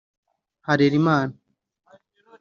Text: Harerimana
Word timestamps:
Harerimana 0.67 1.35